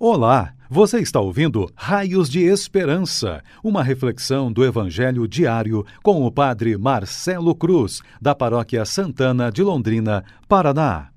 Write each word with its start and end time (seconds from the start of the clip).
Olá, 0.00 0.54
você 0.70 1.00
está 1.00 1.18
ouvindo 1.18 1.68
Raios 1.74 2.30
de 2.30 2.44
Esperança, 2.44 3.42
uma 3.64 3.82
reflexão 3.82 4.52
do 4.52 4.64
Evangelho 4.64 5.26
diário 5.26 5.84
com 6.04 6.24
o 6.24 6.30
Padre 6.30 6.78
Marcelo 6.78 7.52
Cruz, 7.52 8.00
da 8.22 8.32
Paróquia 8.32 8.84
Santana 8.84 9.50
de 9.50 9.60
Londrina, 9.60 10.22
Paraná. 10.48 11.08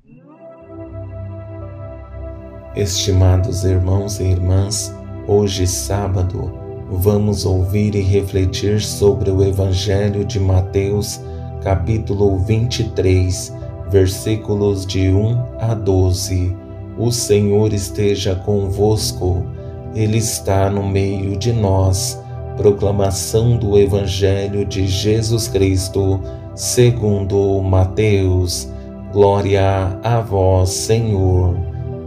Estimados 2.76 3.64
irmãos 3.66 4.20
e 4.20 4.24
irmãs, 4.24 4.92
hoje 5.28 5.68
sábado, 5.68 6.52
vamos 6.90 7.46
ouvir 7.46 7.94
e 7.94 8.02
refletir 8.02 8.82
sobre 8.82 9.30
o 9.30 9.44
Evangelho 9.44 10.26
de 10.26 10.40
Mateus, 10.40 11.22
capítulo 11.64 12.40
23, 12.40 13.54
versículos 13.92 14.88
de 14.88 15.12
1 15.12 15.60
a 15.60 15.76
12 15.76 16.71
o 16.98 17.12
Senhor 17.12 17.74
esteja 17.74 18.36
convosco, 18.36 19.46
Ele 19.96 20.18
está 20.18 20.70
no 20.70 20.84
meio 20.84 21.38
de 21.38 21.54
nós. 21.54 22.22
Proclamação 22.58 23.58
do 23.58 23.78
Evangelho 23.78 24.66
de 24.66 24.86
Jesus 24.86 25.48
Cristo, 25.48 26.20
segundo 26.54 27.62
Mateus. 27.62 28.70
Glória 29.12 29.98
a 30.04 30.20
vós, 30.20 30.70
Senhor. 30.70 31.58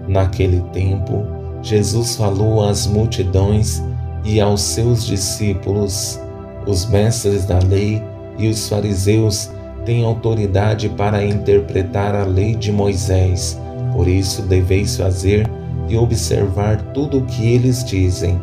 Naquele 0.06 0.60
tempo, 0.72 1.24
Jesus 1.62 2.16
falou 2.16 2.62
às 2.62 2.86
multidões 2.86 3.82
e 4.22 4.40
aos 4.40 4.60
seus 4.60 5.06
discípulos: 5.06 6.20
Os 6.66 6.86
mestres 6.86 7.46
da 7.46 7.58
lei 7.58 8.02
e 8.38 8.48
os 8.48 8.68
fariseus 8.68 9.50
têm 9.84 10.04
autoridade 10.04 10.88
para 10.90 11.24
interpretar 11.24 12.14
a 12.14 12.24
lei 12.24 12.54
de 12.54 12.70
Moisés 12.70 13.58
por 13.94 14.08
isso 14.08 14.42
deveis 14.42 14.96
fazer 14.96 15.48
e 15.88 15.96
observar 15.96 16.82
tudo 16.92 17.18
o 17.18 17.24
que 17.24 17.46
eles 17.46 17.84
dizem, 17.84 18.40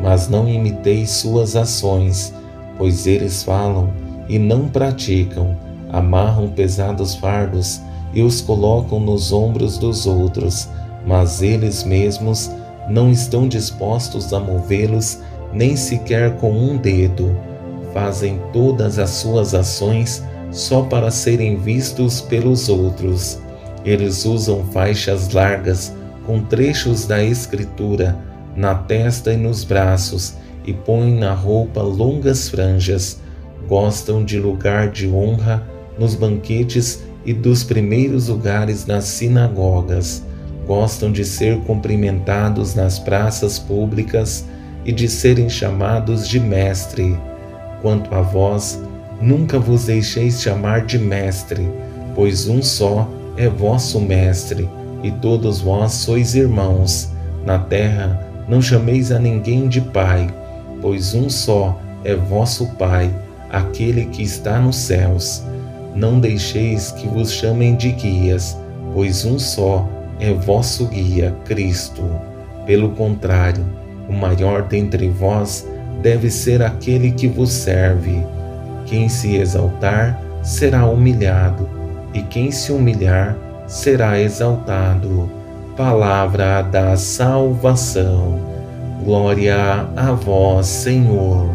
mas 0.00 0.28
não 0.28 0.48
imiteis 0.48 1.10
suas 1.10 1.56
ações, 1.56 2.32
pois 2.78 3.06
eles 3.06 3.42
falam 3.42 3.90
e 4.28 4.38
não 4.38 4.68
praticam, 4.68 5.56
amarram 5.90 6.48
pesados 6.48 7.16
fardos 7.16 7.80
e 8.14 8.22
os 8.22 8.40
colocam 8.40 9.00
nos 9.00 9.32
ombros 9.32 9.76
dos 9.76 10.06
outros, 10.06 10.68
mas 11.04 11.42
eles 11.42 11.82
mesmos 11.82 12.50
não 12.88 13.10
estão 13.10 13.48
dispostos 13.48 14.32
a 14.32 14.38
movê-los 14.38 15.18
nem 15.52 15.76
sequer 15.76 16.36
com 16.36 16.52
um 16.52 16.76
dedo. 16.76 17.36
Fazem 17.92 18.40
todas 18.52 18.98
as 18.98 19.10
suas 19.10 19.52
ações 19.52 20.22
só 20.50 20.82
para 20.82 21.10
serem 21.10 21.56
vistos 21.56 22.20
pelos 22.20 22.68
outros. 22.68 23.38
Eles 23.84 24.24
usam 24.24 24.64
faixas 24.66 25.32
largas 25.32 25.92
com 26.24 26.40
trechos 26.40 27.06
da 27.06 27.22
Escritura 27.22 28.16
na 28.56 28.74
testa 28.74 29.32
e 29.32 29.36
nos 29.36 29.64
braços 29.64 30.34
e 30.64 30.72
põem 30.72 31.18
na 31.18 31.32
roupa 31.32 31.82
longas 31.82 32.48
franjas. 32.48 33.20
Gostam 33.68 34.24
de 34.24 34.38
lugar 34.38 34.90
de 34.90 35.08
honra 35.08 35.66
nos 35.98 36.14
banquetes 36.14 37.02
e 37.24 37.32
dos 37.32 37.64
primeiros 37.64 38.28
lugares 38.28 38.86
nas 38.86 39.04
sinagogas. 39.04 40.22
Gostam 40.66 41.10
de 41.10 41.24
ser 41.24 41.58
cumprimentados 41.60 42.74
nas 42.74 42.98
praças 42.98 43.58
públicas 43.58 44.44
e 44.84 44.92
de 44.92 45.08
serem 45.08 45.48
chamados 45.48 46.28
de 46.28 46.38
mestre. 46.38 47.16
Quanto 47.80 48.14
a 48.14 48.20
vós, 48.20 48.80
nunca 49.20 49.58
vos 49.58 49.86
deixeis 49.86 50.40
chamar 50.40 50.84
de 50.86 50.98
mestre, 50.98 51.68
pois 52.14 52.48
um 52.48 52.62
só 52.62 53.08
é 53.36 53.48
vosso 53.48 54.00
Mestre, 54.00 54.68
e 55.02 55.10
todos 55.10 55.60
vós 55.60 55.92
sois 55.92 56.34
irmãos. 56.34 57.10
Na 57.44 57.58
terra 57.58 58.28
não 58.48 58.60
chameis 58.60 59.10
a 59.10 59.18
ninguém 59.18 59.68
de 59.68 59.80
Pai, 59.80 60.28
pois 60.80 61.14
um 61.14 61.28
só 61.28 61.80
é 62.04 62.14
vosso 62.14 62.66
Pai, 62.76 63.10
aquele 63.50 64.06
que 64.06 64.22
está 64.22 64.58
nos 64.58 64.76
céus. 64.76 65.42
Não 65.94 66.20
deixeis 66.20 66.92
que 66.92 67.06
vos 67.08 67.32
chamem 67.32 67.76
de 67.76 67.92
guias, 67.92 68.56
pois 68.94 69.24
um 69.24 69.38
só 69.38 69.88
é 70.20 70.32
vosso 70.32 70.86
guia, 70.86 71.34
Cristo. 71.44 72.02
Pelo 72.64 72.90
contrário, 72.90 73.64
o 74.08 74.12
maior 74.12 74.62
dentre 74.62 75.08
vós 75.08 75.66
deve 76.00 76.30
ser 76.30 76.62
aquele 76.62 77.12
que 77.12 77.26
vos 77.26 77.50
serve. 77.50 78.24
Quem 78.86 79.08
se 79.08 79.36
exaltar 79.36 80.20
será 80.42 80.86
humilhado 80.86 81.81
e 82.14 82.22
quem 82.22 82.50
se 82.50 82.72
humilhar 82.72 83.36
será 83.66 84.20
exaltado. 84.20 85.30
Palavra 85.76 86.62
da 86.62 86.96
salvação. 86.96 88.38
Glória 89.04 89.88
a 89.96 90.12
vós, 90.12 90.66
Senhor. 90.66 91.50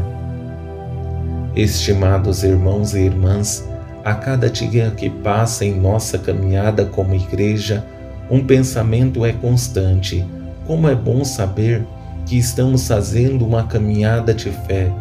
Estimados 1.56 2.44
irmãos 2.44 2.94
e 2.94 3.00
irmãs, 3.00 3.67
a 4.03 4.13
cada 4.13 4.50
dia 4.50 4.91
que 4.96 5.09
passa 5.09 5.66
em 5.66 5.79
nossa 5.79 6.17
caminhada 6.17 6.85
como 6.85 7.13
igreja, 7.13 7.85
um 8.29 8.44
pensamento 8.44 9.25
é 9.25 9.31
constante. 9.31 10.25
Como 10.66 10.88
é 10.88 10.96
bom 10.96 11.23
saber 11.23 11.85
que 12.25 12.38
estamos 12.38 12.88
fazendo 12.88 13.46
uma 13.46 13.63
caminhada 13.63 14.34
de 14.34 14.51
fé. 14.51 14.91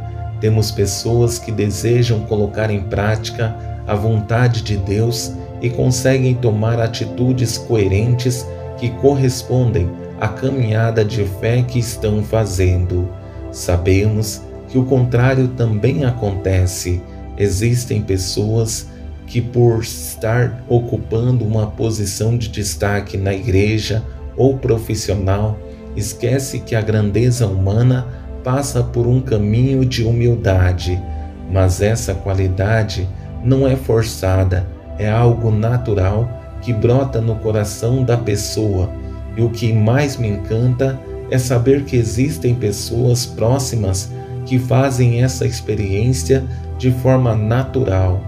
Temos 0.40 0.70
pessoas 0.70 1.38
que 1.38 1.50
desejam 1.50 2.20
colocar 2.20 2.70
em 2.70 2.82
prática 2.82 3.56
a 3.86 3.94
vontade 3.94 4.62
de 4.62 4.76
Deus 4.76 5.32
e 5.60 5.70
conseguem 5.70 6.34
tomar 6.34 6.80
atitudes 6.80 7.58
coerentes 7.58 8.46
que 8.78 8.90
correspondem 8.90 9.90
à 10.20 10.28
caminhada 10.28 11.04
de 11.04 11.24
fé 11.24 11.62
que 11.62 11.78
estão 11.78 12.22
fazendo. 12.22 13.08
Sabemos 13.50 14.42
que 14.68 14.78
o 14.78 14.84
contrário 14.84 15.48
também 15.48 16.04
acontece. 16.04 17.00
Existem 17.38 18.02
pessoas 18.02 18.88
que, 19.26 19.40
por 19.40 19.80
estar 19.80 20.62
ocupando 20.68 21.44
uma 21.44 21.66
posição 21.66 22.36
de 22.36 22.48
destaque 22.48 23.16
na 23.16 23.34
igreja 23.34 24.02
ou 24.36 24.58
profissional, 24.58 25.58
esquece 25.96 26.60
que 26.60 26.74
a 26.74 26.80
grandeza 26.80 27.46
humana 27.46 28.06
passa 28.44 28.82
por 28.82 29.06
um 29.06 29.20
caminho 29.20 29.84
de 29.84 30.04
humildade, 30.04 31.02
mas 31.50 31.80
essa 31.80 32.14
qualidade 32.14 33.08
não 33.42 33.66
é 33.66 33.74
forçada 33.74 34.75
é 34.98 35.10
algo 35.10 35.50
natural 35.50 36.28
que 36.60 36.72
brota 36.72 37.20
no 37.20 37.36
coração 37.36 38.02
da 38.02 38.16
pessoa, 38.16 38.90
e 39.36 39.42
o 39.42 39.50
que 39.50 39.72
mais 39.72 40.16
me 40.16 40.28
encanta 40.28 40.98
é 41.30 41.38
saber 41.38 41.84
que 41.84 41.96
existem 41.96 42.54
pessoas 42.54 43.26
próximas 43.26 44.10
que 44.44 44.58
fazem 44.58 45.22
essa 45.22 45.46
experiência 45.46 46.44
de 46.78 46.90
forma 46.90 47.34
natural. 47.34 48.22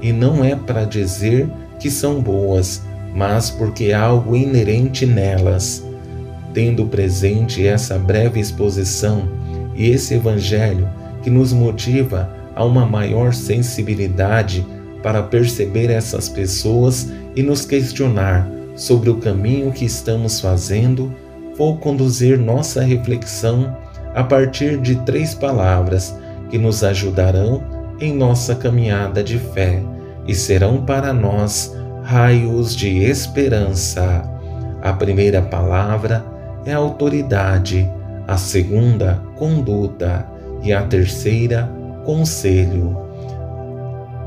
E 0.00 0.12
não 0.12 0.44
é 0.44 0.56
para 0.56 0.84
dizer 0.84 1.48
que 1.78 1.90
são 1.90 2.20
boas, 2.20 2.82
mas 3.14 3.50
porque 3.50 3.86
é 3.86 3.94
algo 3.94 4.34
inerente 4.34 5.06
nelas. 5.06 5.84
Tendo 6.54 6.86
presente 6.86 7.66
essa 7.66 7.98
breve 7.98 8.40
exposição 8.40 9.28
e 9.74 9.90
esse 9.90 10.14
Evangelho 10.14 10.88
que 11.22 11.30
nos 11.30 11.52
motiva 11.52 12.30
a 12.54 12.64
uma 12.64 12.86
maior 12.86 13.32
sensibilidade 13.32 14.66
para 15.02 15.22
perceber 15.22 15.90
essas 15.90 16.28
pessoas 16.28 17.10
e 17.36 17.42
nos 17.42 17.64
questionar 17.64 18.48
sobre 18.74 19.10
o 19.10 19.16
caminho 19.16 19.72
que 19.72 19.84
estamos 19.84 20.40
fazendo, 20.40 21.14
vou 21.56 21.76
conduzir 21.78 22.38
nossa 22.38 22.82
reflexão 22.82 23.76
a 24.14 24.22
partir 24.22 24.78
de 24.78 24.96
três 25.02 25.34
palavras 25.34 26.16
que 26.50 26.58
nos 26.58 26.82
ajudarão 26.82 27.62
em 28.00 28.14
nossa 28.14 28.54
caminhada 28.54 29.22
de 29.22 29.38
fé 29.38 29.82
e 30.26 30.34
serão 30.34 30.84
para 30.84 31.12
nós 31.12 31.74
raios 32.02 32.74
de 32.76 32.98
esperança. 32.98 34.22
A 34.80 34.92
primeira 34.92 35.42
palavra 35.42 36.24
é 36.64 36.72
autoridade, 36.72 37.90
a 38.26 38.36
segunda, 38.36 39.20
conduta 39.36 40.26
e 40.62 40.72
a 40.72 40.82
terceira, 40.82 41.68
conselho. 42.04 43.07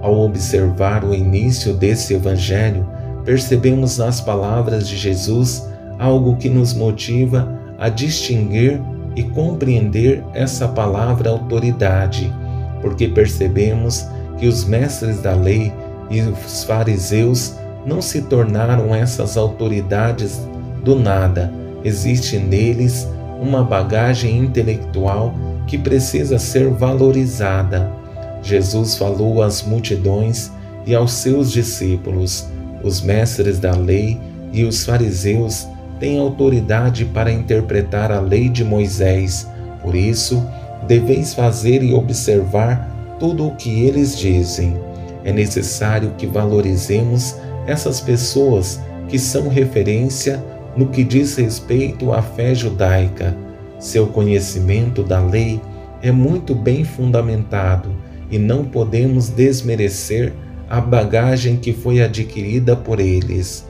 Ao 0.01 0.19
observar 0.19 1.03
o 1.03 1.13
início 1.13 1.73
desse 1.73 2.13
Evangelho, 2.13 2.87
percebemos 3.23 3.97
nas 3.97 4.19
palavras 4.19 4.87
de 4.87 4.97
Jesus 4.97 5.67
algo 5.99 6.35
que 6.37 6.49
nos 6.49 6.73
motiva 6.73 7.47
a 7.77 7.87
distinguir 7.87 8.81
e 9.15 9.23
compreender 9.23 10.23
essa 10.33 10.67
palavra 10.67 11.29
autoridade, 11.29 12.33
porque 12.81 13.07
percebemos 13.07 14.07
que 14.39 14.47
os 14.47 14.65
mestres 14.65 15.21
da 15.21 15.33
lei 15.33 15.71
e 16.09 16.21
os 16.21 16.63
fariseus 16.63 17.55
não 17.85 18.01
se 18.01 18.23
tornaram 18.23 18.93
essas 18.93 19.37
autoridades 19.37 20.41
do 20.83 20.95
nada. 20.95 21.51
Existe 21.83 22.37
neles 22.37 23.07
uma 23.39 23.63
bagagem 23.63 24.37
intelectual 24.37 25.33
que 25.67 25.77
precisa 25.77 26.37
ser 26.37 26.69
valorizada. 26.69 28.00
Jesus 28.41 28.95
falou 28.95 29.41
às 29.41 29.61
multidões 29.61 30.51
e 30.85 30.95
aos 30.95 31.11
seus 31.13 31.51
discípulos, 31.51 32.47
os 32.83 33.01
mestres 33.01 33.59
da 33.59 33.75
lei 33.75 34.19
e 34.51 34.63
os 34.63 34.83
fariseus 34.83 35.67
têm 35.99 36.19
autoridade 36.19 37.05
para 37.05 37.31
interpretar 37.31 38.11
a 38.11 38.19
lei 38.19 38.49
de 38.49 38.63
Moisés. 38.63 39.47
Por 39.83 39.95
isso, 39.95 40.43
deveis 40.87 41.33
fazer 41.33 41.83
e 41.83 41.93
observar 41.93 42.89
tudo 43.19 43.47
o 43.47 43.55
que 43.55 43.83
eles 43.83 44.17
dizem. 44.17 44.75
É 45.23 45.31
necessário 45.31 46.13
que 46.17 46.25
valorizemos 46.25 47.35
essas 47.67 48.01
pessoas 48.01 48.81
que 49.07 49.19
são 49.19 49.47
referência 49.47 50.43
no 50.75 50.87
que 50.87 51.03
diz 51.03 51.35
respeito 51.35 52.11
à 52.11 52.21
fé 52.23 52.55
judaica. 52.55 53.37
Seu 53.77 54.07
conhecimento 54.07 55.03
da 55.03 55.19
lei 55.19 55.61
é 56.01 56.11
muito 56.11 56.55
bem 56.55 56.83
fundamentado 56.83 58.00
e 58.31 58.39
não 58.39 58.63
podemos 58.63 59.29
desmerecer 59.29 60.33
a 60.69 60.79
bagagem 60.79 61.57
que 61.57 61.73
foi 61.73 62.01
adquirida 62.01 62.75
por 62.75 62.99
eles. 63.01 63.67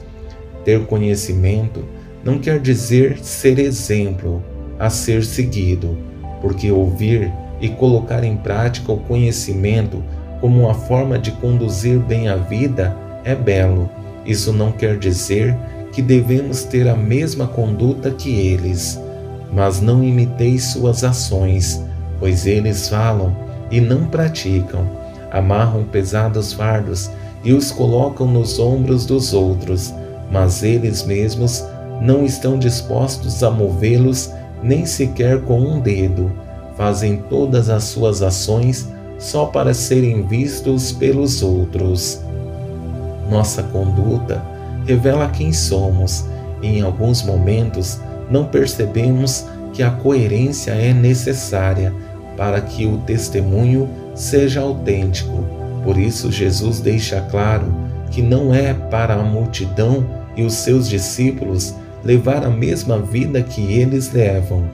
Ter 0.64 0.86
conhecimento 0.86 1.84
não 2.24 2.38
quer 2.38 2.60
dizer 2.60 3.18
ser 3.18 3.58
exemplo 3.58 4.42
a 4.78 4.88
ser 4.88 5.24
seguido, 5.24 5.98
porque 6.40 6.70
ouvir 6.70 7.32
e 7.60 7.68
colocar 7.68 8.22
em 8.22 8.36
prática 8.36 8.92
o 8.92 8.98
conhecimento 8.98 10.02
como 10.40 10.60
uma 10.62 10.74
forma 10.74 11.18
de 11.18 11.32
conduzir 11.32 11.98
bem 11.98 12.28
a 12.28 12.36
vida 12.36 12.96
é 13.24 13.34
belo. 13.34 13.90
Isso 14.24 14.52
não 14.52 14.70
quer 14.70 14.96
dizer 14.98 15.56
que 15.92 16.00
devemos 16.00 16.64
ter 16.64 16.88
a 16.88 16.96
mesma 16.96 17.46
conduta 17.46 18.10
que 18.10 18.30
eles, 18.30 18.98
mas 19.52 19.80
não 19.80 20.02
imiteis 20.02 20.64
suas 20.64 21.04
ações, 21.04 21.82
pois 22.18 22.46
eles 22.46 22.88
falam 22.88 23.36
e 23.72 23.80
não 23.80 24.04
praticam, 24.06 24.86
amarram 25.32 25.82
pesados 25.82 26.52
fardos 26.52 27.10
e 27.42 27.52
os 27.52 27.72
colocam 27.72 28.28
nos 28.28 28.60
ombros 28.60 29.04
dos 29.04 29.34
outros, 29.34 29.92
mas 30.30 30.62
eles 30.62 31.02
mesmos 31.02 31.64
não 32.00 32.24
estão 32.24 32.56
dispostos 32.56 33.42
a 33.42 33.50
movê-los 33.50 34.30
nem 34.62 34.86
sequer 34.86 35.40
com 35.40 35.58
um 35.58 35.80
dedo. 35.80 36.30
Fazem 36.76 37.16
todas 37.28 37.68
as 37.68 37.82
suas 37.84 38.22
ações 38.22 38.88
só 39.18 39.46
para 39.46 39.74
serem 39.74 40.22
vistos 40.24 40.92
pelos 40.92 41.42
outros. 41.42 42.20
Nossa 43.28 43.62
conduta 43.64 44.40
revela 44.86 45.28
quem 45.28 45.52
somos 45.52 46.24
em 46.62 46.80
alguns 46.80 47.22
momentos 47.22 48.00
não 48.30 48.44
percebemos 48.44 49.44
que 49.72 49.82
a 49.82 49.90
coerência 49.90 50.70
é 50.70 50.92
necessária 50.94 51.92
para 52.36 52.60
que 52.60 52.86
o 52.86 52.98
testemunho 52.98 53.88
seja 54.14 54.60
autêntico. 54.60 55.44
Por 55.84 55.98
isso, 55.98 56.30
Jesus 56.30 56.80
deixa 56.80 57.20
claro 57.20 57.74
que 58.10 58.22
não 58.22 58.54
é 58.54 58.74
para 58.74 59.14
a 59.14 59.22
multidão 59.22 60.06
e 60.36 60.42
os 60.42 60.54
seus 60.54 60.88
discípulos 60.88 61.74
levar 62.04 62.44
a 62.44 62.50
mesma 62.50 62.98
vida 62.98 63.42
que 63.42 63.60
eles 63.72 64.12
levam, 64.12 64.64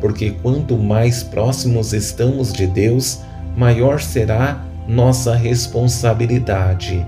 porque 0.00 0.30
quanto 0.42 0.76
mais 0.76 1.22
próximos 1.22 1.92
estamos 1.92 2.52
de 2.52 2.66
Deus, 2.66 3.20
maior 3.56 4.00
será 4.00 4.64
nossa 4.86 5.34
responsabilidade. 5.34 7.06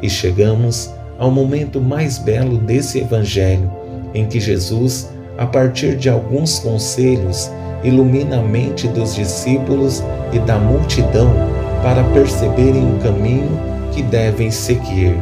E 0.00 0.08
chegamos 0.08 0.90
ao 1.18 1.30
momento 1.30 1.80
mais 1.80 2.18
belo 2.18 2.56
desse 2.58 3.00
Evangelho, 3.00 3.70
em 4.14 4.26
que 4.26 4.40
Jesus, 4.40 5.10
a 5.36 5.46
partir 5.46 5.96
de 5.96 6.08
alguns 6.08 6.58
conselhos, 6.58 7.50
ilumina 7.82 8.38
a 8.38 8.42
mente 8.42 8.88
dos 8.88 9.14
discípulos 9.14 10.02
e 10.32 10.38
da 10.38 10.58
multidão 10.58 11.30
para 11.82 12.02
perceberem 12.12 12.94
o 12.94 12.98
caminho 12.98 13.50
que 13.92 14.02
devem 14.02 14.50
seguir. 14.50 15.16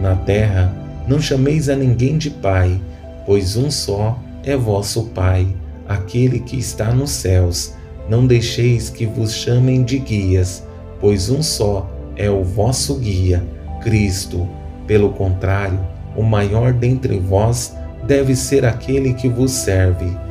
Na 0.00 0.14
terra, 0.14 0.72
não 1.08 1.20
chameis 1.20 1.68
a 1.68 1.76
ninguém 1.76 2.18
de 2.18 2.30
Pai, 2.30 2.80
pois 3.24 3.56
um 3.56 3.70
só 3.70 4.18
é 4.44 4.56
vosso 4.56 5.04
Pai, 5.14 5.46
aquele 5.88 6.40
que 6.40 6.58
está 6.58 6.92
nos 6.92 7.10
céus. 7.10 7.74
Não 8.08 8.26
deixeis 8.26 8.90
que 8.90 9.06
vos 9.06 9.32
chamem 9.34 9.82
de 9.82 9.98
guias, 9.98 10.62
pois 11.00 11.30
um 11.30 11.42
só 11.42 11.90
é 12.14 12.30
o 12.30 12.44
vosso 12.44 12.96
guia, 12.96 13.42
Cristo. 13.82 14.48
Pelo 14.86 15.10
contrário, 15.10 15.78
o 16.16 16.22
maior 16.22 16.72
dentre 16.72 17.18
vós 17.18 17.76
deve 18.06 18.36
ser 18.36 18.64
aquele 18.64 19.14
que 19.14 19.28
vos 19.28 19.50
serve. 19.50 20.25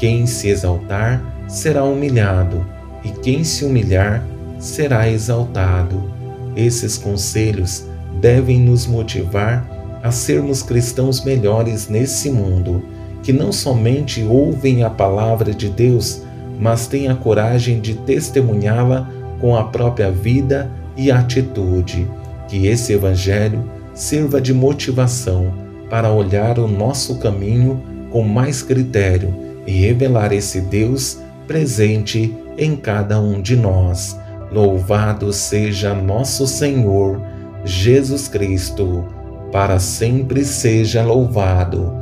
Quem 0.00 0.24
se 0.24 0.48
exaltar 0.48 1.22
será 1.46 1.84
humilhado, 1.84 2.64
e 3.04 3.10
quem 3.10 3.44
se 3.44 3.66
humilhar 3.66 4.26
será 4.58 5.06
exaltado. 5.06 6.10
Esses 6.56 6.96
conselhos 6.96 7.84
devem 8.18 8.58
nos 8.58 8.86
motivar 8.86 10.00
a 10.02 10.10
sermos 10.10 10.62
cristãos 10.62 11.22
melhores 11.22 11.90
nesse 11.90 12.30
mundo, 12.30 12.82
que 13.22 13.30
não 13.30 13.52
somente 13.52 14.22
ouvem 14.22 14.82
a 14.82 14.88
palavra 14.88 15.52
de 15.52 15.68
Deus, 15.68 16.22
mas 16.58 16.86
têm 16.86 17.08
a 17.08 17.14
coragem 17.14 17.78
de 17.78 17.92
testemunhá-la 17.92 19.06
com 19.38 19.54
a 19.54 19.64
própria 19.64 20.10
vida 20.10 20.70
e 20.96 21.10
atitude. 21.10 22.08
Que 22.48 22.68
esse 22.68 22.94
Evangelho 22.94 23.70
sirva 23.92 24.40
de 24.40 24.54
motivação 24.54 25.52
para 25.90 26.10
olhar 26.10 26.58
o 26.58 26.66
nosso 26.66 27.18
caminho 27.18 27.82
com 28.10 28.22
mais 28.22 28.62
critério 28.62 29.49
e 29.66 29.86
revelar 29.86 30.32
esse 30.32 30.60
Deus 30.60 31.18
presente 31.46 32.36
em 32.56 32.76
cada 32.76 33.20
um 33.20 33.40
de 33.40 33.56
nós. 33.56 34.18
Louvado 34.52 35.32
seja 35.32 35.94
nosso 35.94 36.46
Senhor 36.46 37.20
Jesus 37.64 38.28
Cristo, 38.28 39.04
para 39.52 39.78
sempre 39.78 40.44
seja 40.44 41.02
louvado. 41.02 41.92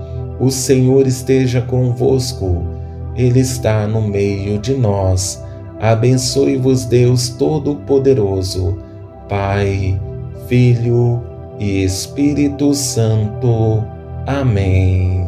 O 0.41 0.51
Senhor 0.51 1.07
esteja 1.07 1.61
convosco, 1.61 2.65
Ele 3.17 3.41
está 3.41 3.87
no 3.87 4.03
meio 4.03 4.59
de 4.59 4.75
nós. 4.75 5.43
Abençoe-vos, 5.81 6.85
Deus 6.85 7.29
Todo-Poderoso, 7.31 8.79
Pai, 9.29 10.01
Filho 10.49 11.23
e 11.59 11.85
Espírito 11.85 12.75
Santo. 12.75 13.85
Amém. 14.27 15.28